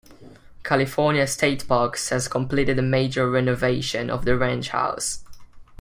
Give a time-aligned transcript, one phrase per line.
[0.63, 5.23] California State Parks has completed a major renovation of the ranch house.